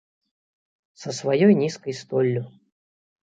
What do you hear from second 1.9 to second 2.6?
столлю.